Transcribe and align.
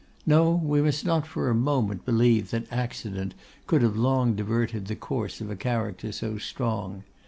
No, 0.25 0.53
we 0.53 0.81
must 0.81 1.05
not 1.05 1.27
for 1.27 1.47
a 1.47 1.53
moment 1.53 2.05
believe 2.05 2.49
that 2.49 2.65
accident 2.73 3.35
could 3.67 3.83
have 3.83 3.95
long 3.95 4.33
diverted 4.33 4.87
the 4.87 4.95
course 4.95 5.39
of 5.41 5.51
a 5.51 5.55
character 5.55 6.11
so 6.11 6.39
strong. 6.39 7.03